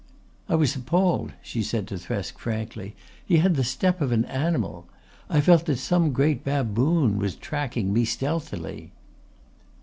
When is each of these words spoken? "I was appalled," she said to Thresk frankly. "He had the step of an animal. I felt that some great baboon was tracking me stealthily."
"I 0.49 0.55
was 0.55 0.75
appalled," 0.75 1.33
she 1.43 1.61
said 1.61 1.87
to 1.89 1.93
Thresk 1.99 2.39
frankly. 2.39 2.95
"He 3.23 3.37
had 3.37 3.53
the 3.55 3.63
step 3.63 4.01
of 4.01 4.11
an 4.11 4.25
animal. 4.25 4.87
I 5.29 5.41
felt 5.41 5.67
that 5.67 5.77
some 5.77 6.11
great 6.11 6.43
baboon 6.43 7.19
was 7.19 7.35
tracking 7.35 7.93
me 7.93 8.03
stealthily." 8.05 8.93